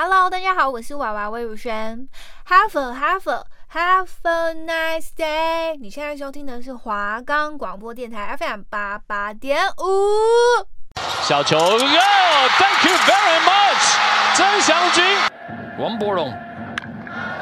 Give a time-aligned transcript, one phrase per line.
[0.00, 2.08] Hello，大家好，我是娃娃魏如萱。
[2.46, 5.76] Have a have a have a nice day。
[5.80, 10.62] 你现在收听的是华冈广播电台 FM 八八点五。
[11.22, 13.96] 小球，Yo，Thank you very much，
[14.36, 15.02] 曾祥钧，
[15.80, 16.32] 王柏融，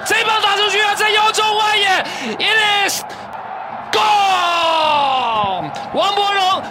[0.07, 2.03] 这一棒打出去啊，在腰中外野
[2.39, 3.05] ，It is
[3.93, 6.63] gone，王柏融。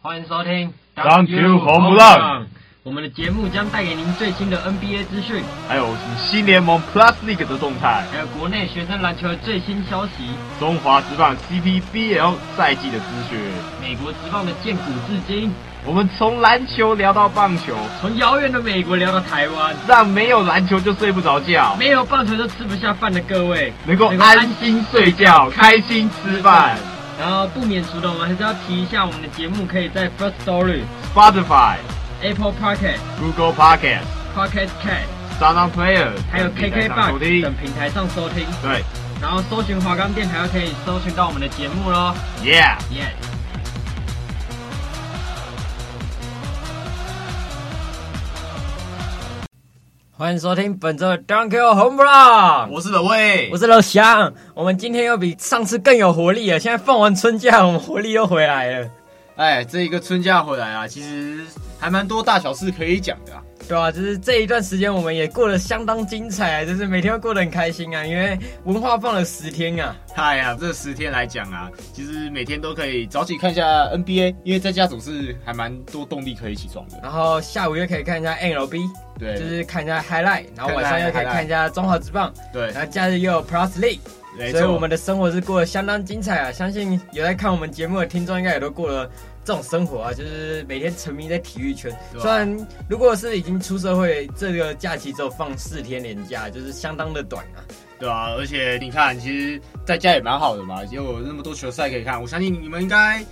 [0.00, 2.46] 欢迎收听，Thank you 红不让。
[2.84, 5.88] 我们的节目将带给您最新的 NBA 资讯，还有
[6.18, 10.12] 新联盟 Plus League 的动态，还有国内学生篮球的最新消息，
[10.60, 13.38] 中华职棒 CPBL 赛季的资讯，
[13.80, 15.50] 美国职棒的建古至今。
[15.86, 26.76] 我们从篮球聊到棒球，从遥远的美国聊到台湾，让没有篮球就睡不着觉，没有棒球就吃不下饭的各位能够安心睡觉，开心吃饭。
[27.18, 30.80] 然后不免俗的，我们还是要提一下，我们的节目可以在 First Story、
[31.14, 31.76] Spotify。
[32.24, 35.04] Apple Podcast、Google Podcast、Podcast Cat、
[35.38, 38.46] SoundOn Player，还有 KKBOX 等平台上收听。
[38.62, 38.82] 对，
[39.20, 42.14] 然后搜寻华冈电台，就可以搜寻到我们的节目喽。
[42.42, 43.10] Yeah，Yeah Yeah。
[50.16, 52.70] 欢迎收听本周的 Dunk Home Run。
[52.70, 54.32] 我是老魏，我是老翔。
[54.54, 56.58] 我们今天又比上次更有活力了。
[56.58, 58.88] 现在放完春假，我们活力又回来了。
[59.36, 61.40] 哎，这一个春假回来啊，其实
[61.78, 63.42] 还蛮多大小事可以讲的啊。
[63.66, 69.96] 对啊，就是这一段时间我们也过得相当精彩啊，就是每天都过得很开心啊，因为文化放了十天啊。
[70.14, 77.00] 嗨呀，这十天来讲啊，其实每天都可以早起看一下 NBA，因为在家总是还蛮多动力可以起床的。
[77.02, 78.82] 然后下午又可以看一下 MLB，
[79.18, 83.98] 对，就是看一下 Highlight，然后晚上又可以看一下中华职棒，对，然后假日又有 Plus League，
[84.50, 86.52] 所以我们的生活是过得相当精彩啊。
[86.52, 89.10] 相信有在看我们节目的听众应该也都过了。
[89.46, 91.94] 这种生活啊，就是每天沉迷在体育圈。
[92.18, 97.60] 虽然如果是已经出社会，这个假期只有放四天年假，就是相当的短啊。
[97.98, 102.18] 对啊，而且你看，其实在家也蛮好的嘛，也有那么多球赛可以看。
[102.18, 103.22] 我相信你们应该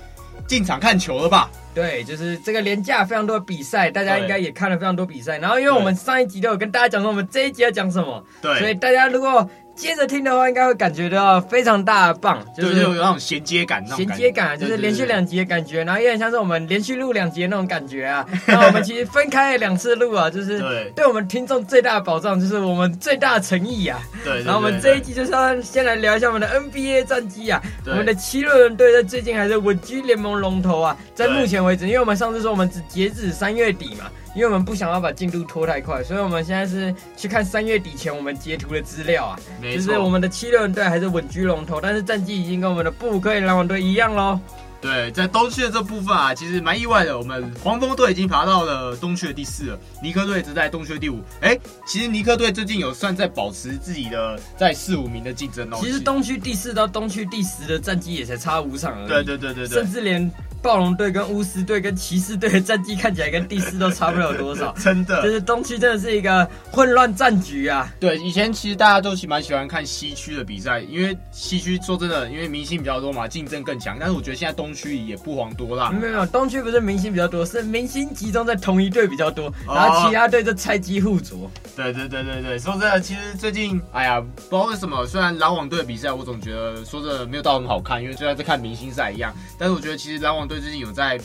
[0.46, 1.50] 进场看球了吧？
[1.74, 5.38] 对，就是这个连假非常多的比赛，大家应该也看了非常多比赛。
[5.38, 9.48] 然后，因为我们上一集都有跟大家讲说，我们这一集要讲什么，对，所以大家如果。
[9.74, 18.24] 接着听的话，应该会感觉到非常大的棒，就是有那种衔接感，衔接感就是连续两集的感觉，然后有点像是我们连续录两集的那种感觉啊。
[18.46, 20.60] 那我们其实分开了两次录啊，就是
[20.94, 23.98] 对我们听众最大的保障，就是我们最大的诚意啊。
[24.22, 24.42] 对。
[24.44, 27.60] 然后我们这一集就是要先来聊一下我们的 NBA 战绩啊。
[27.86, 34.04] 我们的七六人队在最近还是稳居联盟龙头啊，在目前为止，因为我们上次说我们只截止三月底嘛。
[34.34, 39.38] 因为我们不想要把进度拖太快，所以我们现在是去看三月底前我们截图的资料啊。
[39.62, 44.40] 就是我们的七六人队还是稳居龙头，但是战绩已经跟我们的布鲁克林篮网队一样喽。
[44.80, 47.16] 对，在东区的这部分啊，其实蛮意外的。
[47.16, 51.20] 我们黄蜂队已经爬到了东区的第四了，尼克队一直在东区的第五。
[51.40, 51.56] 哎，
[51.86, 55.76] 其实尼克队最近有算在保持自己的在四五名的竞争哦。
[55.80, 59.08] 其实东区第四到东区第十的战绩也才差五场而已。
[59.08, 60.28] 对对对对对，甚至连。
[60.62, 67.92] 暴龙队跟巫师队跟骑士队的战绩看起来跟第四都差不了多少， 真的，就是东区真的是一个混乱战局啊。
[67.98, 73.96] 对，以前其实大家都喜蛮喜欢看西区的比赛，因为西区说真的，因为明星比较多嘛，竞争更强。
[73.98, 75.92] 但是我觉得现在东区也不遑多让。
[75.92, 81.50] 没有没有，东区不是明星比较多，是明星集中在同一队比较多，然后其他队就拆机互啄。
[81.74, 89.34] 对对对对对，说真的，其实最近哎呀，不知道为什么，虽然篮网队的比赛我总觉得说真的没有到很好看，因为就像在看明星赛一样。
[89.58, 91.18] 但是我觉得其实篮网队最近有在。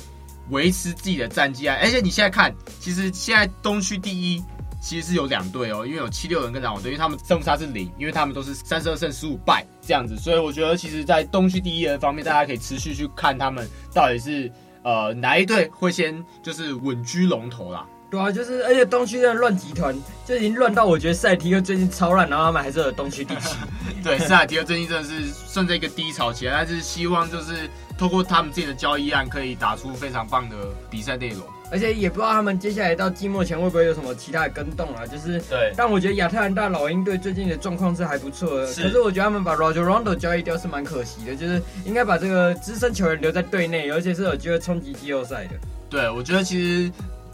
[0.49, 1.77] 维持自己的战绩啊！
[1.81, 4.41] 而且你现在看，其实现在东区第一
[4.81, 14.49] 其实是有两队哦，因为有七六人跟篮网队，因为他们胜负差是零，因为他们都是三十二胜十五败这样子，所以我觉得其实，在东区第一的方面，大家可以持续去看他们到底是
[14.85, 17.85] 呃哪一队会先就是稳居龙头啦。
[18.09, 19.93] 对啊，就是而且东区的乱集团
[20.25, 23.53] 就已经乱到我觉得赛提克最近超烂，然后他们还是有东区第七。
[24.01, 27.69] 对，赛提克最近真的是顺着一个低潮起来，但是希望就是。
[27.97, 30.55] 透过他们自己的交易案，可以打出非常棒的
[30.89, 31.41] 比赛内容，
[31.71, 35.05] 而且也不知道他们接下来到季末前会不会有什么其他的跟动啊？
[35.05, 45.51] 就是对，但我觉得亚特兰大老鹰队最近的状况是还不错的，是可是我觉得他们把 Roger Rondo 交易掉是蛮可惜的，就是应该把这个资深球员留在队内，而且是有机会冲击季后赛的。
[45.89, 46.91] 对，我觉得其实。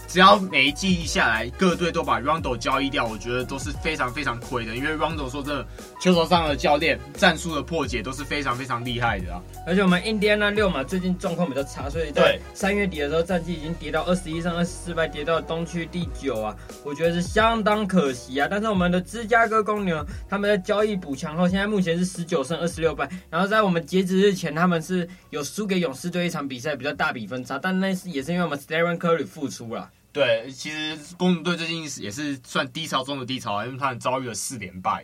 [0.08, 4.76] 只要每一季一下来，各队都把 Rondo 交易掉，我觉得都是非常非常亏的。
[4.76, 5.66] 因为 Rondo 说真的，
[6.00, 9.42] 球场上的教练、战术的破解都是非常非常厉害的啊。
[9.66, 16.56] 而且我们印第安纳六嘛，最近状况比较差，所以在三月底的时候，战绩已经跌到二十一胜二十四败，跌到东区第九啊。
[16.84, 18.48] 我觉得是相当可惜啊。
[18.50, 23.10] 但是我们的芝加哥公牛，他们在交易补强后，现在目前是十九胜二十六败。
[23.32, 29.90] 然后在我们截止日前，他们是有输给勇士队一场比赛，比较大比分差，但那是也是因为我们 Stephen Curry 复出了。
[30.13, 35.04] 对，其实公牛队最近也是算低潮中的低潮啊，因为他们遭遇了四连败。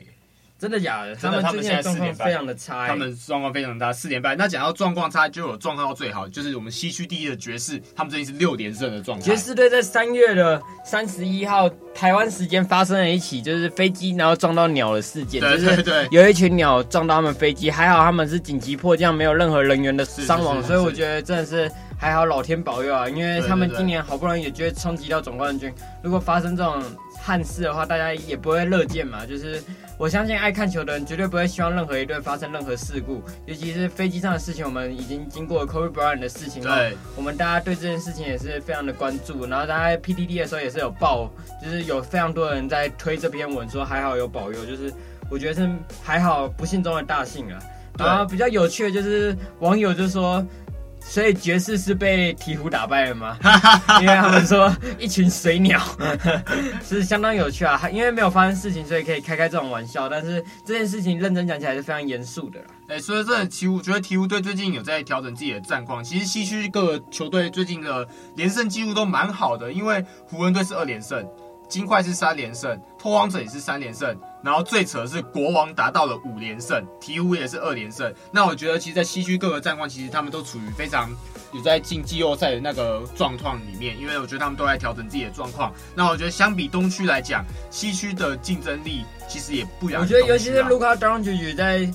[0.59, 1.15] 真的假的？
[1.15, 4.35] 真的，他们现在状况非常的差，他们状况非常差，四连败。
[4.35, 9.23] 那讲到状况差，就有状况到最好，就是我们西区第一的爵士，他们最近是六连胜的状态。
[9.23, 26.81] 爵士队在三月的三十一号台湾时间发生了一起就是飞机然后撞到鸟的事件，对对对，有一群鸟撞到他们飞机，还好他们是紧急迫降，没有任何人员的伤亡，所以我觉得真的是还好，老天保佑啊，因为他们今年好不容易也觉得冲击到总冠军，如果发生这种
[27.19, 29.61] 憾事的话，大家也不会乐见嘛，就是。
[29.97, 34.63] 我相信爱看球的人绝对不会希望任何一队发生任何事故，尤其是飞机上的事情。
[34.63, 39.45] 我们已经经过了 Kobe Bryant 的事情，了，我们大家对这件事情也是非常的关注。
[39.45, 41.29] 然后大家 PDD 的时候也是有报，
[41.61, 44.89] 就是有非常多人在推这篇文，说还好有保佑，就是
[45.29, 45.69] 我觉得是
[46.01, 47.59] 还好，不幸中的大幸啊。
[47.97, 50.41] 然后比较有趣的就是网友就说。
[51.09, 53.35] 所以爵士是被鹈鹕打败了吗？
[53.99, 55.81] 因为他们说一群水鸟，
[56.87, 57.89] 是相当有趣啊。
[57.91, 60.07] 因为没有发生事情，所以可以开开这种玩笑。
[60.07, 62.67] 但是这件事情认真讲起来是非常严肃的啦。
[62.89, 66.03] 哎、欸，所以这鹈鹕，我觉得鹈鹕队最近有在调整自己的战况。
[66.03, 71.27] 其实西区各个球队最近的连胜记录都蛮好的，因为湖人队是二连胜。
[71.67, 78.13] 金块是三连胜，拓荒者也是三连胜，然后最扯的是国王达到了五连胜，鹈鹕也是二连胜。
[78.31, 81.09] 那我觉得，其实，在西区各个战况，其实他们都处于非常
[81.53, 85.73] 有在进季后赛的那个状况里面，因为我觉得他们都在调整自己的状况。
[85.95, 89.99] 那我觉得，相比东区来讲，西区的竞争力其实也不亚。
[89.99, 91.91] 我觉得，尤其是卢卡·东契奇在。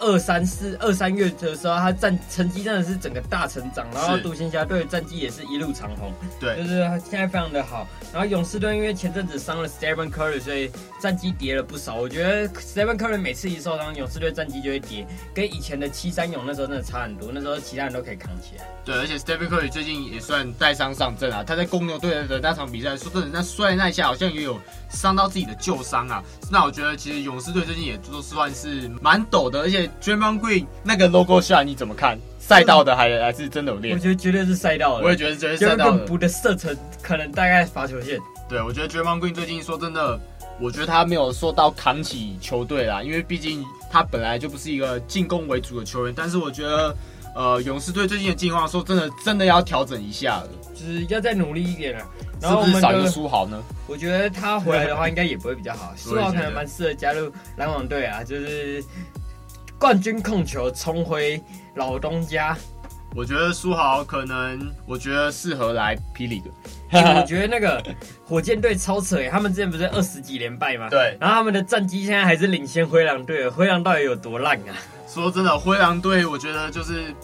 [0.00, 6.10] 二三四二三月的时候，他战成绩真的是整个大成长，然后独行侠队的战绩也是一路长虹，
[6.40, 7.86] 对，就是现在非常的好。
[8.10, 10.70] 然后勇士队因为前阵子伤了 Stephen Curry，所以
[11.00, 11.94] 战绩跌了不少。
[11.94, 17.30] 我觉得 Stephen Curry 每次一受伤，勇士队战绩就会跌，跟以前的七三勇那时候真的差很多。
[17.32, 18.64] 那时候其他人都可以扛起来。
[18.84, 21.42] 对，而且 Stephen Curry 最近也算带伤上阵啊。
[21.44, 24.58] 他在公牛队的那场比赛，说真的，那摔那一下好像也有
[24.90, 26.22] 伤到自己的旧伤啊。
[26.50, 32.18] 那我觉得其实勇士队最近也都算是蛮抖的，而且 Draymond Green 那个 logo shot 你怎么看？
[32.38, 33.96] 赛道的还还是真的有练？
[33.96, 35.04] 我觉得绝对是赛道的。
[35.04, 35.98] 我也觉得绝对是赛道的。
[36.04, 38.20] 补的射程可能大概罚球线。
[38.48, 40.16] 对，我觉得 Draymond Green 最近说真的，
[40.60, 46.14] 我觉得他没有说到扛起球队啦，因为毕竟他本来就不是一个进攻为主的球员。
[46.16, 46.96] 但是我觉得，
[47.34, 52.06] 呃，勇士队最近的进化说真的，真的要调整一下了，就是要再努力一点了。
[52.40, 53.62] 然后我们是不是少一个书豪呢？
[53.86, 55.94] 我觉得他回来的话，应该也不会比较好。
[55.96, 58.82] 书豪可能蛮适合加入篮网队啊，就是
[59.78, 61.42] 冠军控球重回
[61.74, 62.56] 老东家。
[63.14, 66.50] 我觉得书豪可能，我觉得适合来霹雳的。
[67.16, 67.82] 我觉得那个
[68.24, 70.88] 火箭队超扯耶，他们之前不是二十几连败吗？
[70.88, 71.16] 对。
[71.20, 74.72] 然后他们的战绩现在还是领先灰狼队，灰狼到底有多烂啊？
[75.08, 77.14] 说真的，灰狼队我觉得就是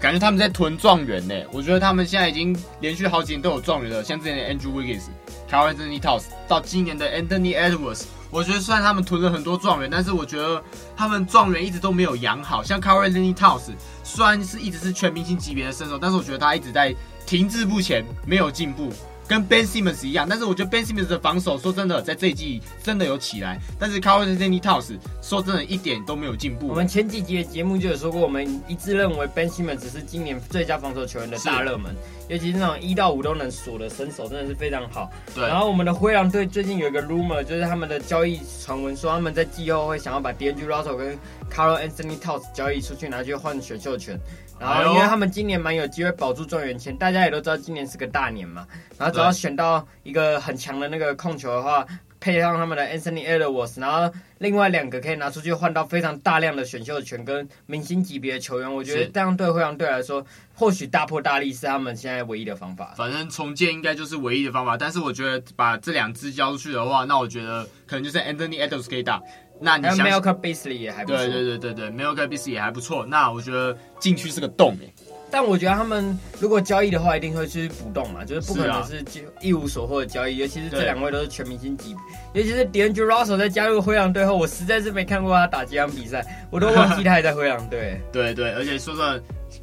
[0.00, 1.34] 感觉他们在囤状元呢。
[1.52, 5.04] 我觉得他们现在已经连续好几年都有状元了，像之前的 Andrew Wiggins、
[5.48, 8.04] c a r l Anthony Towns，到今年的 Anthony Edwards。
[8.30, 10.62] 我觉得虽然他们囤了很多状元，但是我觉得
[10.96, 12.62] 他们状元一直都没有养好。
[12.62, 13.72] 像 c a r l Anthony Towns
[14.02, 16.94] 虽然是一直是全明星级别的身手，但是我觉得他一直在
[17.26, 18.90] 停滞不前，没有进步。
[19.28, 26.68] 跟 Ben Simmons 一样，但是我觉得 Ben Simmons 的防守说真的，在这一季真的有起来，但是 Carl Anthony Towns 说真的，一点都没有进步。
[26.68, 31.94] 我们前几集的节目就有说过，我们一致认为 Ben Simmons 是今年最佳防守球员的大热门，
[32.28, 35.10] 尤其是那种一到五都能锁的身手，真的是非常好。
[35.34, 35.46] 对。
[35.46, 41.16] 然后我们的灰狼队最近有一个 rumor，就是他们的交易传闻说他们在季后会想要把 D'Angelo Russell 跟
[41.50, 44.20] Carl Anthony Towns 交易出去，拿去换选秀权。
[44.62, 48.66] 然后，因为他们今年蛮有机会保住状元签，大家也都知道今年是个大年嘛。
[48.96, 51.84] 然后只要选到一个很强的那个控球的话，
[52.20, 58.72] 配上他们的 Anthony Edwards，然后另外两个可以拿出去换到非常大量的选秀权跟明星级别的球员。
[58.72, 62.94] 我觉得这样对灰狼队来说，或许大破大立是他们现在唯一的方法。
[62.96, 64.76] 反正重建应该就是唯一的方法。
[64.76, 69.20] 但是我觉得把这两支交出去的话，那我觉得可能就是 Anthony Edwards 可以打。
[69.62, 73.06] 那你像 Malcolm Beasley 也还不错，对对对对对，Malcolm Beasley 也还不错。
[73.06, 74.92] 那我觉得禁区是个洞耶。
[75.30, 79.02] 但我觉得他们如果交易的话，一定会去补洞嘛，就是不可能是
[79.40, 80.36] 一无所获的交易。
[80.36, 81.96] 尤其是这两位都是全明星级，
[82.34, 87.98] 尤其是 D'Angelo Russell 在加入灰狼队后，我实在是没看过他打几场比赛，我都忘记他还在灰狼队。
[88.12, 89.22] 对对，而且说真的，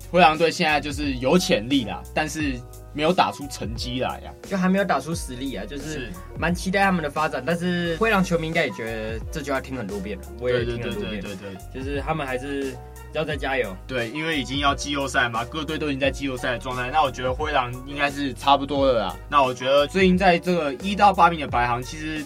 [0.09, 2.59] 灰狼队现在就是有潜力啦，但是。
[2.93, 7.43] 没有打出成绩来呀，就还没有打出实力啊，就是蛮期待他们的发展。
[7.45, 11.21] 但是灰狼球迷应该也觉得这句话听很多遍了，我也听很多遍。
[11.21, 12.75] 对对对，就是他们还是
[13.13, 13.75] 要再加油。
[13.87, 16.89] 对，因为已经要季后赛嘛，各队都已经在季后赛的状态。
[16.91, 19.15] 那我觉得灰狼应该是差不多的啦。
[19.29, 22.25] 那我觉得最近在这个一到八名的排行，其实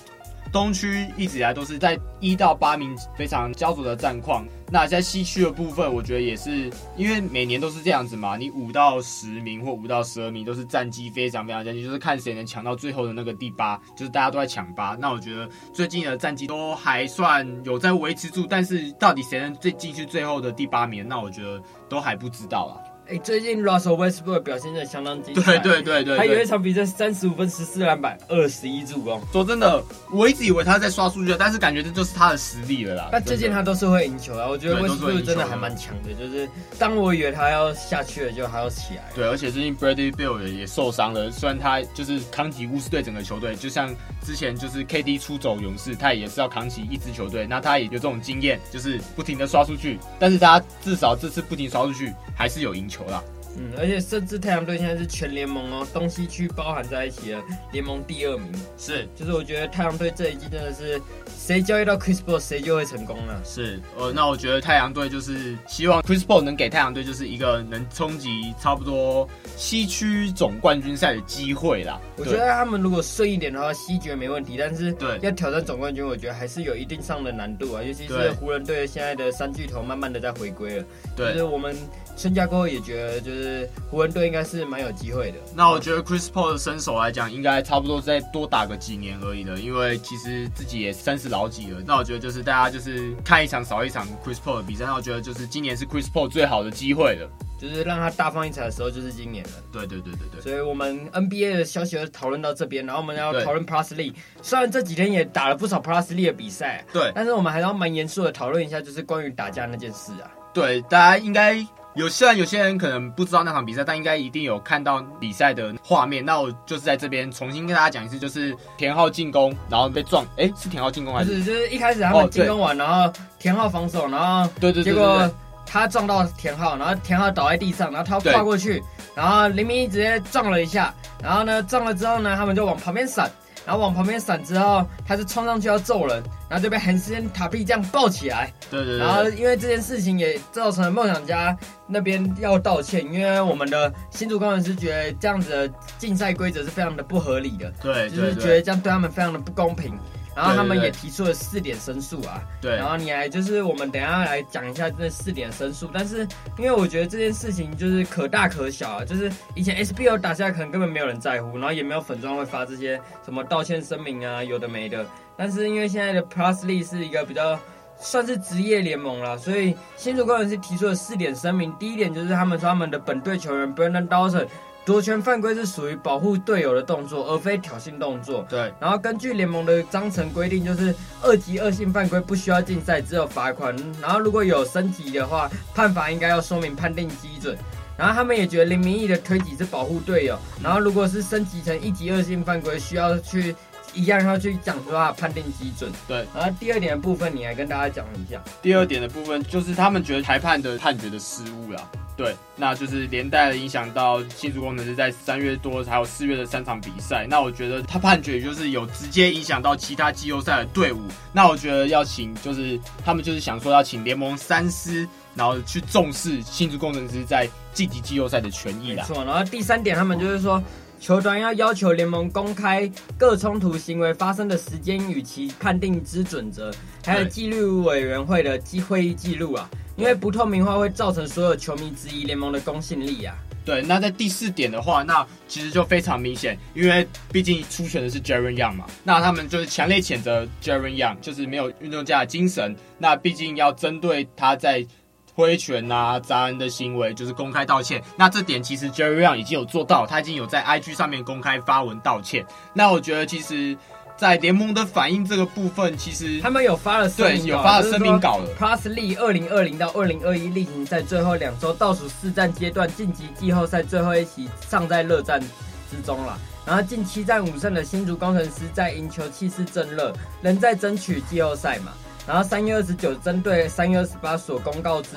[0.51, 4.45] 东区一直以来都是在一到八名非常焦灼的战况。
[4.73, 14.97] 那在西区的部分，我觉得也是，因为每年都是这样子嘛，你五到十名或五到十二名都是战绩非常非常将近，就是看谁能抢到最后的那个第八，就是大家都在抢八。
[14.99, 22.92] 那我觉得最近的战绩都还算有在维持住，但是到底谁能最进去最后的第八名，那我觉得都还不知道啦。
[23.09, 25.57] 哎，最近 Russell Westbrook 表现的相当精彩。
[25.57, 29.21] 对对对对，他有一场比赛三十五分、十四篮板、二十一助攻。
[29.33, 33.09] 说真的，我一直以为他在刷数据，但是感觉这就是他的实力了啦。
[33.11, 36.13] 那最近他都是会赢球啊，我觉得 Westbrook 真的还蛮强的。
[36.13, 36.47] 就是
[36.79, 39.03] 当我以为他要下去了，就还要起来。
[39.13, 43.93] 对，而且最近 Bradley Bill 也也受伤了，虽然他就是扛起巫师队整个球队，就像
[44.25, 47.45] 之前就是 KD 出走勇士，他也是要扛起一支球队。
[47.45, 53.23] 那他也有这种经验，就是不停的刷出去，但是他至少这次不停刷出去，还是有赢球啦。
[53.55, 58.51] 嗯，而且甚至太阳队现在是全联盟哦，东西区包含在一起的联盟第二名。
[58.77, 60.99] 是，就是我觉得太阳队这一季真的是
[61.45, 63.41] 谁交易到 Chris Paul 谁就会成功了。
[63.43, 71.99] 是，呃，那我觉得太阳队就是希望 Chris Paul 能给太阳队就是一个能冲击差不多西区总冠军赛的机会啦。
[72.15, 77.83] 我觉得他们如果顺一点的话，西决没问题，但是对要挑战总冠军，我觉得还是有一定上的难度啊。
[77.83, 80.85] 尤其是湖人队现在的三巨头慢慢的在回归了。
[81.13, 81.75] 对，就是我们。
[82.15, 85.37] 春假过后也觉得，就是湖人队应该是蛮有机会的。
[85.55, 91.81] 那我觉得 Chris Paul 的身手来讲，应该差不多再多打个几年而已了，因为其实自己也三十老几了。
[91.85, 94.85] 那我觉得就是大家就是看一场少一场 Chris Paul 的比赛。
[94.85, 97.27] 那我觉得就是今年是 Chris Paul 最好的机会了，
[97.59, 99.51] 就是让他大放异彩的时候就是今年了。
[99.71, 100.41] 对对对对对。
[100.41, 104.13] 所以我们 NBA 的消息就讨论到这边，然后我们要讨论 Plus League。
[104.43, 110.29] 虽然这几天也打了不少 Plus League 的比赛，对，但是我们还是要蛮严肃的讨论一下，就是关于打架那件事啊。
[110.53, 111.65] 对，大家应该。
[111.95, 116.25] 有虽然有些人可能不知道那场比赛，但应该一定有看到比赛的画面。
[116.25, 120.23] 那我就是在这边重新跟大家讲一次，就是田浩进攻，然后被撞。
[120.37, 125.29] 哎、欸，是田浩进攻还是，就是一开始他们进攻完，然后田浩防守，然后对对对，结果
[125.65, 128.83] 他撞到田浩，然后田浩倒在地上，然后他跨过去，
[129.15, 133.29] 然后林明一直接撞了一下，然后呢撞了之后呢，他们就往旁边闪。
[133.65, 138.51] 然后往旁边闪之后，他就冲上去要揍人，然后就被横须塔皮这样抱起来。
[138.69, 138.99] 对对对。
[138.99, 147.71] 然后因为这件事情也造成了梦想家那边要道歉，因为我们的新竹工程师觉得这样子的竞赛规则是非常的不合理的。
[147.81, 148.09] 对。
[148.09, 149.97] 就是觉得这样对他们非常的不公平。
[150.35, 152.75] 然后他们也提出了四点申诉啊，对。
[152.75, 165.05] 然后你来就是我们等一下来讲一下这四点申诉，但是因为我觉得这件事情就是可大可小啊，就是以前 SBL 打下来可能根本没有人在乎，然后也没有粉专会发这些什么道歉声明啊，有的没的。
[165.37, 167.59] 但是因为现在的 Plus League 是一个比较
[167.97, 171.71] 算是职业联盟了，所以新竹工程师提出了四点声明。
[171.79, 174.47] 第一点就是他们说他们的本队球员 Brandon Dawson。
[174.85, 178.45] 夺权犯规是属于保护队友的动作，而非挑衅动作。
[178.49, 178.73] 对。
[178.79, 183.73] 然后根据联盟的章程规定，就是二级恶性犯规不需要禁赛，只有罚款。
[184.01, 187.57] 然后如果有升级的话，判罚应该要说明判定基准。
[187.95, 190.37] 然后他们也觉得林明义的推挤是保护队友。
[190.61, 193.55] 然后如果是升级成一级恶性犯规，需要去
[193.93, 195.91] 一样要去讲说他的判定基准。
[196.07, 196.25] 对。
[196.35, 198.41] 然后第二点的部分，你来跟大家讲一下。
[198.61, 201.81] 第二点的部分就是他们觉得裁判的判决的失误啦。
[202.15, 207.25] 对，那就是连带的影响到新竹工程师在三月多还有四月的三场比赛。
[207.27, 211.01] 那我觉得他判决就是有直接影响到其他季后赛的队伍。
[211.31, 219.03] 那我觉得要请就是他们就是想说要请联盟三思，然后去重视新竹工程师在晋级季后赛的权益啦。
[219.09, 220.61] 没错，然后第三点他们就是说，
[221.03, 226.71] 球团要要求联盟公开各冲突行为发生的时间与其判定之准则，
[227.03, 229.69] 还有纪律委员会的记会议记录啊。
[229.97, 233.35] 因为不透明化会造成所有球迷质疑联盟的公信力啊。
[233.65, 242.73] 对，那在第四点的话，那其实就非常明显，因为毕竟出拳的是 Jaren Young 嘛，那他们就是强烈谴责 Jaren Young，就是没有运动家的精神。
[242.97, 244.85] 那毕竟要针对他在
[245.35, 248.01] 挥拳啊、砸人的行为，就是公开道歉。
[248.15, 252.45] 那这点其实 Jerry Young 已经有做到，他已经有在 IG 上面公开发文道歉。
[252.73, 253.77] 那我觉得其实。
[254.15, 258.47] 在联盟的反应这个部分，其实他们有发了声明，对，有发了声明稿了。
[258.57, 265.41] Plus League 二零二零到二零二一例行赛最后两周倒数四战阶段晋级季后赛最后一期尚在热战
[265.89, 266.37] 之中了。
[266.63, 270.13] 然后近七战五胜的新竹工程师在赢球气势正热，
[270.43, 271.91] 仍在争取季后赛嘛。
[272.25, 275.09] 然后三月二十九针对三月二十八所公告之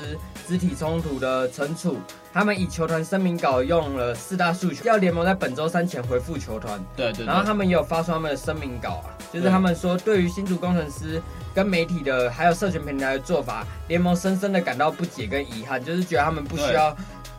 [0.47, 1.97] 肢体冲突的惩处，
[2.33, 6.79] 他们以球团声明稿用了四大诉求，要联盟在本周三前回复球团。
[6.95, 7.25] 对，对对。
[7.25, 11.21] 然后他们也有发出他们的声明稿啊，就是他们说对于新竹工程师
[11.53, 16.95] 跟媒体的还有社群平台的做法，联盟深深的感到不解跟遗憾，就是觉得他们不需要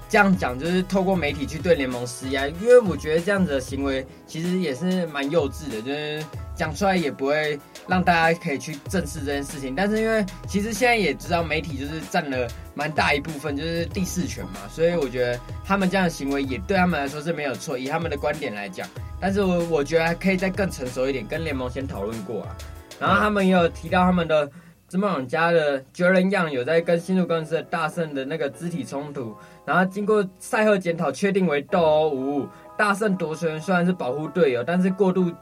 [0.08, 6.24] 这样讲，就是透过媒体去对联盟施压，因为我觉得这样子的行为其实也是蛮幼稚的，就是
[6.58, 7.58] 讲出来也不会。
[7.90, 9.74] 让大家可以去正视这件事情。
[9.74, 18.86] 但是因为其实现在也知道媒体就是占了蛮大一部分，就是第四权嘛，所以我觉得他们这样的行为也对他们来说是没有错，以他们的观点来讲。
[19.18, 22.54] 但是我我觉得还可以再更成熟一点，跟联盟先讨论过啊。
[23.00, 24.46] 然后他们也有提到他们的
[24.86, 29.34] 职棒家的 Jerren Young 有在跟新竹攻城狮的大圣的那个肢体冲突，
[29.64, 32.48] 然后经过赛后检讨，确定为斗殴无误。
[32.76, 35.32] 大圣夺权虽然是保护队友，但是过度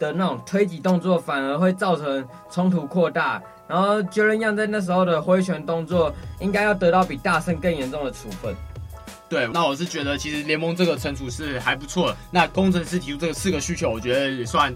[0.00, 3.40] 的那种推挤动作反而会造成冲突扩大。
[3.68, 8.52] 然后 Jerren Young 在那时候的挥拳动作应该要得到比大圣更严重的处分。
[9.28, 12.12] 对，那我是觉得其实联盟这个惩处是还不错。
[12.32, 14.74] 那工程师提出这个四个需求，我觉得也算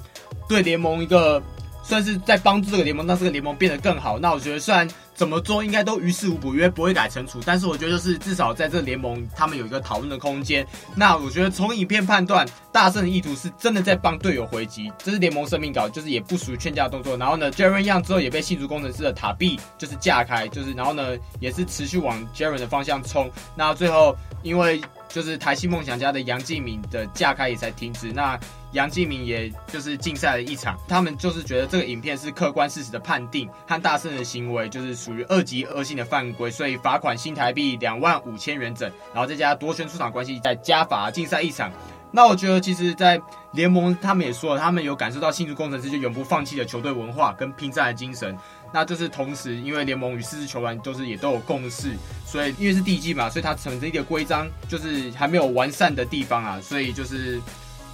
[0.49, 1.43] 对联盟一个。
[1.87, 4.19] 算是在帮助这个联盟，让这个联盟变得更好。
[4.19, 10.67] 那我觉得虽然怎么做应该都于事无补，因为不会改惩处，但是我觉得就是至少在这联盟，他们有一个讨论的空间。
[10.95, 17.17] 那我觉得从影片判断，大圣的意图是真的在帮队友回击，这是联盟生命稿，就是也不属于劝架动作。
[17.17, 23.31] 然后呢，Jaren 样之后也被信族工程师的塔壁就是架开，就是然后呢也是持续往 Jerren 的方向冲。
[23.57, 24.83] 那最后因为
[25.15, 28.11] 就是台新梦想家的杨敬敏的架开也才停止。
[28.13, 28.37] 那
[28.73, 41.71] 杨敬敏也就是禁赛了一场，他们就是觉得这个影片是客观事实的判定和大胜的行为就是属于二级恶性的犯规，所以罚款新台币两万五千元整，然后再加夺权出场关系再加罚禁赛一场。
[42.11, 43.21] 那我觉得其实，在
[43.53, 48.37] 联盟他们也说了，他们有感受到新竹工程师就永不放弃的球队文化跟拼战的精神。
[48.75, 51.95] 那就是同时，因为联盟与四支球队都是也都有共识，
[52.27, 57.41] 所以因为是第一季嘛，所以它成立的规章就是还没有完善的地方啊，所以就是。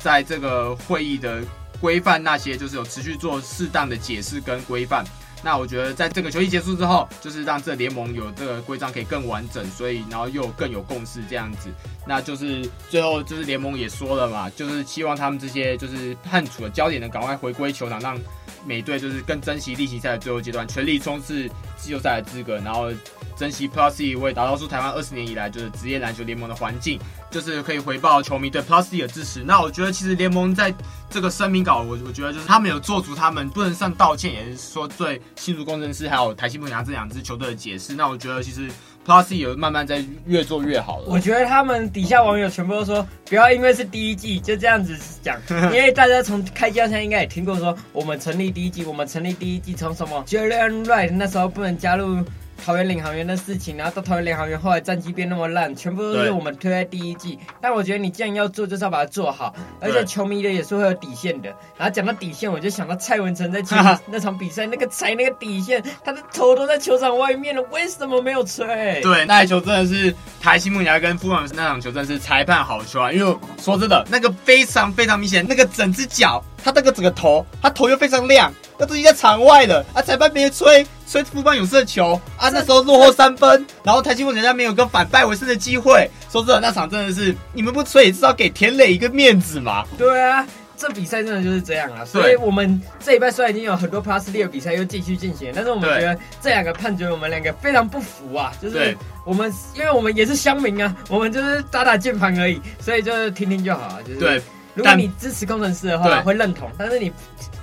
[0.03, 1.43] 在这个会议的
[1.79, 5.05] 规范那些，就是有持续做适当的解释跟规范。
[5.43, 11.69] 那我觉得，在这个球季结束之后，就是让这联盟有这个规章可以更完整，所以然后又更有共识这样子。
[12.07, 18.19] 那就是最后就是联盟也说了嘛，就是希望他们这些就是判处的焦点能赶快回归球场，让
[18.65, 22.91] 美队就是更珍惜例行赛的最后阶段，全力冲刺季后赛的资格，然后。
[23.37, 27.01] 珍惜 Plus C 为打造出台湾二十年以来就是职业篮球联盟的环境，
[27.31, 29.43] 就是可以回报球迷对 Plus C 的支持。
[29.45, 30.75] 那我觉得其实联盟在
[31.09, 37.95] 这个声明稿，我我觉得就是他们有做足他们不能算道歉，也是说对新竹工程师还有台新梦想这两支球队的解释。
[37.95, 38.69] 那我觉得其实
[39.07, 41.05] Plus C 有慢慢在越做越好了。
[41.07, 52.25] 我觉得他们底下网友全部都说，不要因为是第一季就这样子讲， 因为大家从开机到现在应该也听过说，我们成立第一季，我们成立第一季从什么 Jaylen Wright 那时候不能加入。
[52.65, 57.39] 桃园领航员的事情，然后到桃园领航员后来战绩变那么烂，全部都是我们推在第一季。
[57.61, 59.55] 但我觉得你既然要做，就是要把它做好。
[59.81, 61.49] 而且球迷的也是会有底线的。
[61.77, 69.01] 然后讲到底线，我就想到蔡文成在前那场比赛，那个踩那个底线，他的头都在球场外面了，为什么没有吹？
[69.03, 73.13] 对，那球真的是台西木牙跟富邦那场球真的是裁判好球啊！
[73.13, 78.53] 因为说真的，那个非常非常明显，那个整只脚，他那个整个头，他头又非常亮。
[78.81, 80.01] 那都已经在场外了啊！
[80.01, 82.49] 裁判没吹吹富邦勇士的球啊！
[82.49, 86.11] 那时候落后三分，然后台积梦人家没有个反败为胜的机会。
[86.33, 89.85] 说真的，那场真的是你们不吹也至少给田磊一个面子嘛。
[89.99, 90.47] 对啊，
[90.79, 92.05] 这比赛真的就是这样啊！
[92.07, 98.51] 所以我们这一拜虽然已经有很多 Plus League 比赛又继续进行，但是我们觉得这两个判决我们两个非常不服啊！
[98.63, 103.99] 就是我们因为我们也是乡民啊，我们就是打打键盘而已，所以就是听听就好啊。
[104.07, 104.41] 就是对，
[104.75, 107.13] 如果你支持工程师的话，会认同；但是你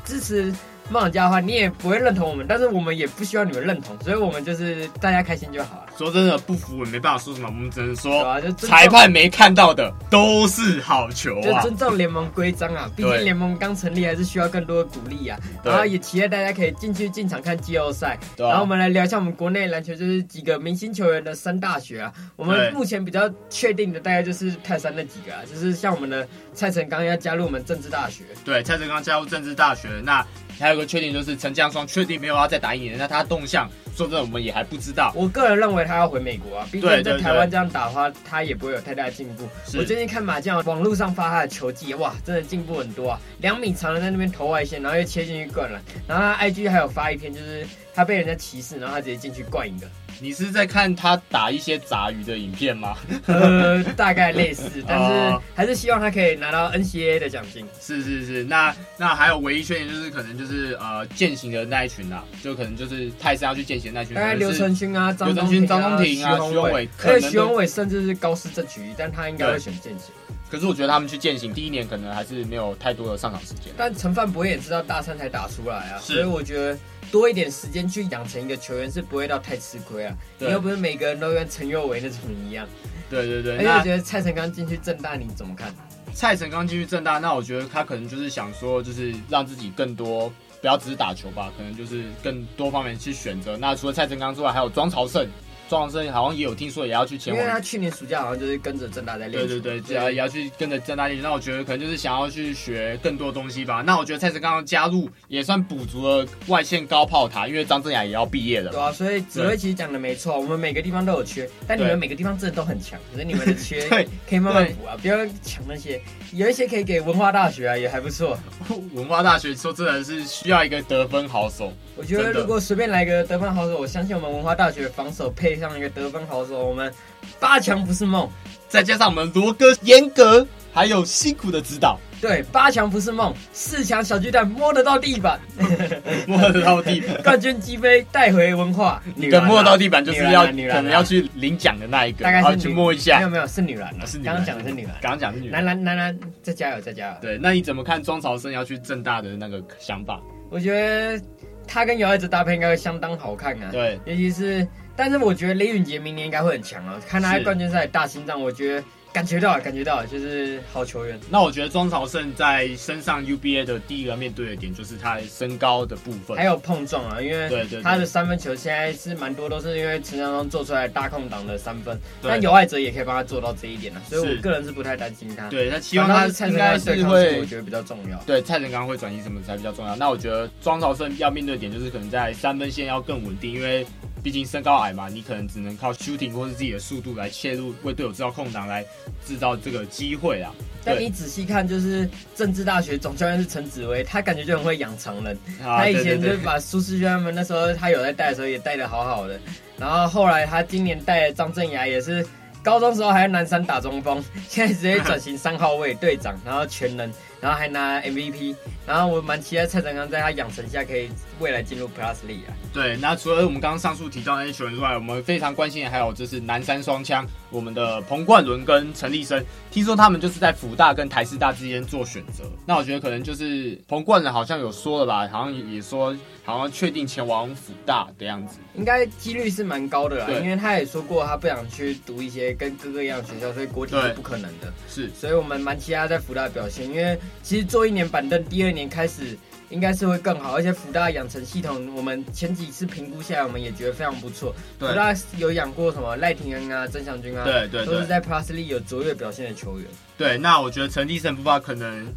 [0.05, 0.53] 支持。
[0.89, 5.87] 梦想家的话，你也不会认同我们，但是我们也不需要你们认同，所以我们就是大家开心就好了。
[5.97, 11.43] 说真的，不服我也没办法说什么，我们只能说，啊、就裁判没看到的都是好球啊！
[11.43, 15.37] 就尊重联盟规章啊，毕竟联盟刚成立，还是需要更多的鼓励啊。
[15.63, 18.17] 然后也期待大家可以进去进场看季后赛。
[18.37, 22.13] 然后我们来聊一下我们国内篮球，就是几个明星球员的三大学啊。
[22.35, 28.23] 我们目前比较确定的大概就是泰山那几个啊，就是像我们的蔡成刚要加入我们政治大学。
[28.45, 30.25] 对，蔡成刚加入政治大学，那。
[30.59, 35.11] 还有个确定就是陈江双确定没有要再打一年，那他动向说真的我们也还不知道。
[35.15, 39.47] 我个人认为他要回美国啊，毕竟在台湾这样打的话，他也不会有太大的进步。
[39.77, 43.19] 我最近看马将网络上发他的球技，哇，真的进步很多啊！
[43.39, 49.87] 两米长的在那边投外线，然后又切进去灌篮，然后他 IG 还有发一篇，就是他被人家歧视，然后他直接进去灌一个。
[50.19, 52.97] 你是在看他打一些杂鱼的影片吗？
[53.27, 57.65] 呃，大概类似， 但是还是希望他可以拿到 NCAA 的奖金。
[57.79, 70.11] 是是是，那那还有唯一缺点就是可能就是呃健行的那一群啊，就可能就是泰山要去健行那一群，大概刘承勋啊、张东廷、张东廷啊、徐宏伟，可能徐宏伟甚至是高师争取，但他应该会选健行。
[70.49, 73.73] 可是我觉得他们去健行第一年可能还是没有太多的上场时间。
[73.77, 76.77] 但陈范博也知道大三才打出来啊，所以我觉得。
[77.11, 82.67] 多一点时间去养成一个球员是不会到太吃亏啊，你又不是每个人都跟陈佑维那种一样。
[83.09, 85.73] 对对对，而且我觉得蔡成刚进去正大你怎么看？
[86.13, 93.55] 蔡成刚进去正大，那我觉得他可能就是想说，就是让自己更多不要只是打球吧，可能就是更多方面去选择。
[93.55, 95.27] 那除了蔡成刚之外，还有庄朝胜。
[95.69, 99.47] 庄生好像也有听说也要去前往，因为他去年暑假好像就是跟着郑大在练。
[99.47, 101.21] 对对对，只要也要去跟着郑大练。
[101.21, 103.83] 那我觉得可能就是想要去学更多东西吧。
[103.85, 108.71] 那我觉得蔡成刚刚加入也算补足了外线高炮塔，因为张镇雅也要毕业了。
[108.71, 113.87] 对啊，所以紫薇其实讲的没错，我们每个地方都有缺，但你们每个地方真的都很强，可是你们的缺
[114.27, 116.01] 可以慢慢补啊，不要抢那些。
[116.33, 118.37] 有一些可以给文化大学啊，也还不错。
[118.93, 121.71] 文化大学说真的是需要一个得分好手。
[121.95, 126.91] 我觉得如果随便来个得分好手，我相信我们文化大学防守配上一个得分好手，我们
[127.39, 128.29] 八强不是梦。
[128.67, 135.39] 再加上我们罗哥严格还有辛苦的指导，对，八强不是梦，四强小巨蛋摸得到地板，
[136.27, 139.01] 摸得到地板， 冠军击飞带回文化。
[139.15, 143.15] 你跟摸得到地板就是要可能要去领奖的那一个，大概是去摸一下。
[143.19, 145.63] 没有没有，是女篮了，是刚刚讲的是女篮，刚刚讲的是女篮。
[145.63, 147.13] 男篮男篮再加油再加油。
[147.21, 150.21] 对，那你怎么看庄朝生要去正大的那个想法？
[150.49, 151.21] 我觉得。
[151.69, 154.65] 他跟姚爱哲搭配应该会相当好看啊，对，尤其是，
[154.97, 158.83] 但是我觉得雷允杰明年应该会很强啊，看他在冠军赛大心脏，我觉得。
[159.13, 161.19] 感觉到，感觉到，就是好球员。
[161.27, 167.19] 那我觉得庄朝胜在身上 UBA 的第一个面对的点，就是他身高的部分，还有碰撞啊。
[167.19, 171.99] 因为他的三分球现在是蛮多，都是因为陈长东做出来大空档的三分。
[172.21, 175.47] 但尤爱哲也可以帮他做到这一点了，所以我个人是不太担心他。
[175.47, 178.19] 对他希望他应该是会，我觉得比较重要。
[178.19, 179.95] 对蔡成刚会转移什么才比较重要？
[179.95, 183.83] 那我觉得庄朝胜要面对的点就是可能在三分线要更稳定，因为。
[184.27, 188.83] 毕竟身高矮嘛，你可能只能靠 shooting 或是自己的速度来切入，为队友制造空档，来
[189.25, 190.51] 制造这个机会啊。
[190.83, 195.33] 但你仔细看，就是政治大学总教练是陈子威，他感觉就很会养长人。
[195.63, 199.39] 啊、他以前就是把苏世轩他们那时候他有在带的时候也带的好好的，
[199.77, 202.27] 然后后来他今年带张镇雅也是。
[202.63, 207.09] 高中时候还在南山打中锋，现在直接转型三号位队长，然后全能，
[207.39, 208.53] 然后还拿 MVP，
[208.87, 212.57] 然后我蛮期待蔡成刚在他养成下可以未来进入 Plus League 啊。
[212.73, 222.43] 对，那除了我们刚刚上述提到那些球员之外，我们非常关心的还有就是南山双枪，我们的彭冠伦跟陈立生，听说他们就是在福大跟台师大之间做选择。
[222.65, 232.47] 那我觉得可能就是彭冠伦好像有说了吧，好像也说好像确定前往辅大的样子，应该几率是蛮高的啦，因为他也说过他不想去读一些。
[232.57, 234.73] 跟哥哥一样的学校，所以国体是不可能的。
[234.87, 239.37] 是，所以我们蛮期待在福大的表现，因为其实坐一年板凳，第二年开始
[239.69, 240.55] 应该是会更好。
[240.55, 244.55] 而且福大养成系统，我们前几次评估下来，我们也觉得非常不错。
[244.79, 249.87] 福大有养过什么赖廷恩啊、曾祥军啊，对对，都是在 Plus League 有卓越表现的球员。
[250.17, 252.07] 对，那我觉得陈立生不怕可能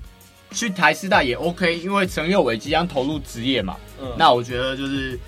[0.53, 3.77] 去台师大也 OK，因为陈佑伟即将投入职业嘛。
[4.01, 5.18] 嗯，那我觉得就是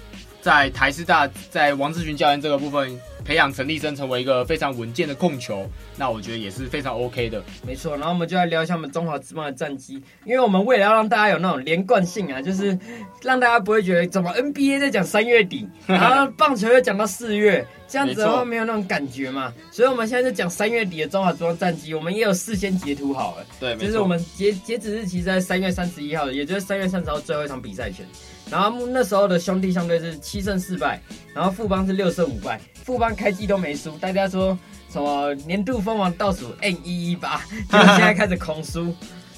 [0.41, 3.01] 在台师大，在王志群教练这个部分。
[3.25, 7.43] 培养陈立生成为一个非常稳健的控球，那我觉得也是非常 OK 的。
[7.67, 12.79] 没错，然后我们就来聊一下我们中华职棒的战绩，因为我们为了要让大家有那种连贯性啊，就是
[13.23, 19.53] 让大家不会觉得怎么 NBA 在讲三月底，然后棒球又讲到四月，这样子 的话没有那种感觉嘛。
[19.71, 23.47] 所以我们现在就讲三月底的中华职棒战绩，我们也有事先截图好了。
[23.61, 28.07] 对，就是我们截截止日期在三月三十一号，也就是三月三十号最后一场比赛前。
[28.51, 31.01] 然后那时候的兄弟相对是七胜四败，
[31.33, 32.61] 然后富邦是六胜五败。
[32.85, 34.59] 富邦开机都没输，大家说
[34.91, 38.95] 什么年度封王倒数 N 一一八， 就现在开始狂输，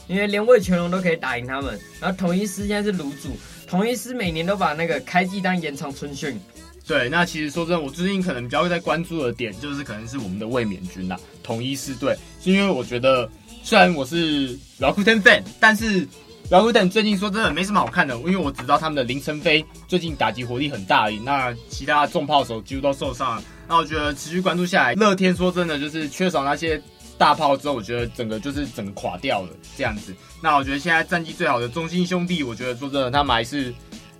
[0.07, 1.79] 因为连魏全龙都可以打赢他们。
[2.01, 6.41] 然后统一师现在是卤主，统一师每年都把那个开机当延长春训。
[6.87, 13.29] 对，那其实说真的，我最近可能比较会在关注的点，就是可能是我们的卫冕军啦，统一师队，是因为我觉得
[13.63, 16.07] 虽然我是 Rakuten fan，但是。
[16.51, 23.43] 然后等最近说真的没什么好看的，因为我只知道他们的林晨飞最近打击火力很大而已，那其他重炮手几乎都受伤了。
[23.69, 26.81] 那我觉得持续关注下来，乐天说真的就是缺少那些
[27.17, 30.15] 大炮之后，我觉得整个就是整个垮掉了这样子。
[30.43, 33.75] 那我觉得现在战绩最好的中信兄弟，我觉得说真的他们还是。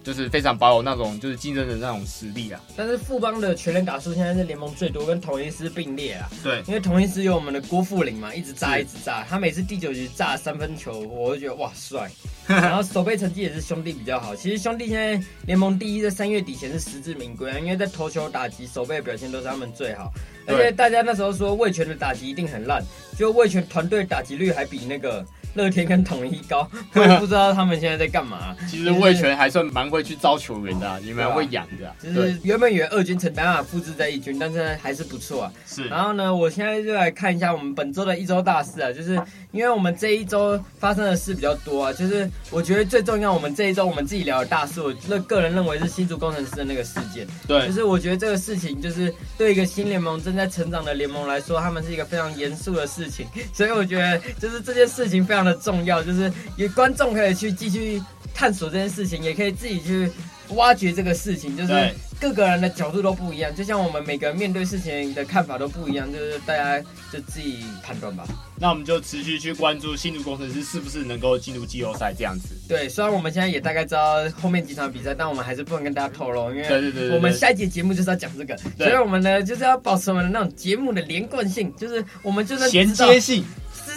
[0.05, 6.29] 就是非常保有那种就是竞争的那种实力啊，但是富邦的全垒打数现在是联盟最多，跟同一狮并列啊。
[6.43, 12.11] 对，因为同一狮有我们的郭富林嘛，一直炸一直炸，他每次第九局炸三分球，我就觉得哇帅。
[12.49, 20.13] 然后守备成绩也是兄弟比较好，其实兄弟现在联盟第一，在三月底前是实至名归啊，因为在投球打击守备表现都是他们最好，
[20.47, 22.83] 而且大家那时候说魏权的打击一定很烂，
[23.17, 25.25] 就魏权团队打击率还比那个。
[25.55, 28.57] 乐天跟统一高，我也不知道他们现在在干嘛、啊。
[28.69, 31.95] 其实魏权还算蛮会去招球员的、啊，也蛮会养的、啊。
[32.03, 35.53] 就是原本以为二军承担啊复制在一军，但是还是不错啊。
[35.67, 35.87] 是。
[35.89, 39.15] 然后呢，我现在就来看一下我们本周的一周大事啊，就是
[39.53, 47.27] 因为我们这一周发生的事比较多啊，就是我觉得最重要，我们这一周我们自己聊的大事，我个个人认为是新竹工程师的那个事件。
[47.47, 47.67] 对。
[47.67, 56.33] 就是我觉得这个事情，就是对一个新联盟正在成长的联盟来说，他们是一个非常严肃的事情，所以我觉得就是这件事情非常的重要，就是。
[56.57, 58.01] 有观众可以去继续
[58.33, 60.09] 探索这件事情，也可以自己去
[60.51, 66.81] 挖掘这个事情，就是各个人的角度都不一样，就像我们每个人面对事情的看法都不一样，就是大家
[67.13, 68.25] 就自己判断吧。
[68.57, 72.55] 那我们就持续去关注新竹工程师是不是能够进入季后赛这样子。
[72.69, 83.45] 对，虽然我们现在也大概知道后面几场比赛，但我们还是不能跟大家透露，因为我们下一节节目就是要讲这个，所以我们呢就是要保持我们的那种节目的连贯性，就是我们就算衔接性。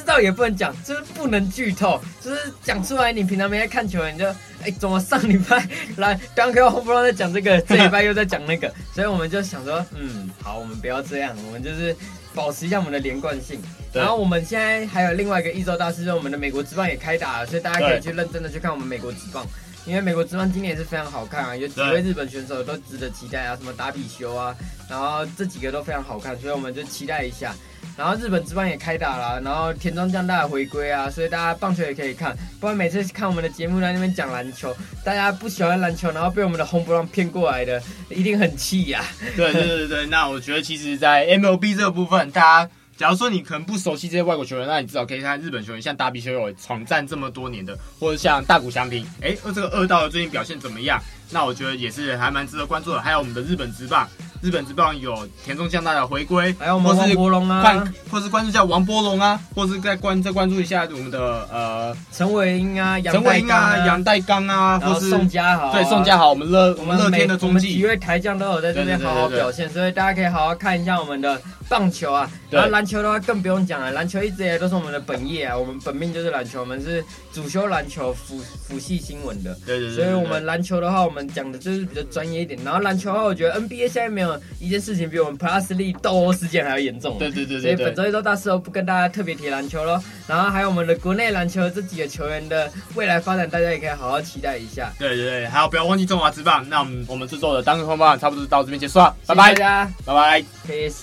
[0.08, 3.12] 知道也不能讲，就是不能剧透，就是讲出来。
[3.12, 5.68] 你平常没在看球，你就哎、欸，怎么上礼拜
[5.98, 11.94] 来刚刚后不知道在讲这个，这礼拜又在讲那个， 所以我们就想说，嗯，好，我们不要这样，我们就是
[12.34, 13.60] 保持一下我们的连贯性。
[13.92, 19.46] 然后我们现在还有另外一个一周大事，就是我们的美国职棒也开打了，所以大家可以去认真的去看我们美国职棒，
[19.86, 24.56] 因为美国职棒今年也是非常好看啊，有几位日本选手都值得期待啊，什么达比修啊，
[24.90, 27.54] 然后这几个都非常好看，所以我们就期待一下。
[27.98, 32.38] 然后日本职棒也开打了，然后田中将大的回归啊，所以大家棒球也可以看。
[32.60, 39.34] 不然每次看我们的节目在那边讲篮球，大家不喜欢篮球，然后被我们的红不让骗过来的， 一定很气呀、啊。
[39.36, 51.02] 对对对对，那我觉得其实，在 MLB 这个部分，大家假如说你可能不熟悉这些外国球员，那你至少可以看日本球员，像达比修有闯战这么多年的，或者像大谷翔平，哎，这个二道的最近表现怎么样？
[51.30, 53.02] 那我觉得也是还蛮值得关注的。
[53.02, 54.08] 还有我们的日本职棒。
[54.42, 72.30] 日本职棒有田中将大的回归，还有我们王博龙啊，或是关注一下王博龙啊，或是再关再关注一下我们的呃陈伟英啊、陈伟英啊、杨代刚啊，或是宋佳豪，对宋佳豪，我们乐我们乐天的中继，几位台将都有在这边好好表现，所以大家可以好好看一下我们的棒球啊。
[72.50, 79.96] 然后篮球的话更不用讲了，篮球一直以来都是我们的本业啊，我们本命就是篮球，我们是主修篮球辅辅系新闻的，对对对。
[79.96, 82.58] 所以我们篮球的话，我们讲的就是比较专业一点。
[82.64, 84.27] 然后篮球的话，我觉得 NBA 现在没有。
[84.60, 90.02] 一件事情比我们 Plus League 斗殴事件还要严重，对对对，所以本周一周大事哦，不跟大家特别提篮球喽。
[90.28, 94.92] 然后还有我们的国内篮球这几个球员的未来发展，大家也可以好好期待一下。
[94.98, 96.68] 对对对，还有不要忘记中华之棒。
[96.68, 101.02] 那我们我们制作的单个红棒差不多到这边结束了，拜拜大家，拜拜，peace。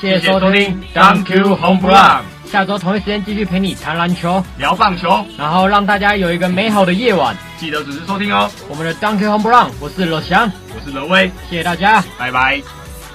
[0.00, 2.33] 谢谢收听，Thank you 红棒。
[2.54, 7.36] 下周同一时间继续陪你谈篮球、聊棒球，然后让大家有一个美好的夜晚。
[7.58, 8.48] 记得准时收听哦。
[8.68, 12.62] 我们的 Dunky Home Run，我是罗翔，我是罗威，谢谢大家，拜拜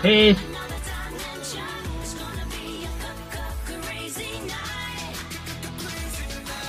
[0.04, 0.49] ，Peace。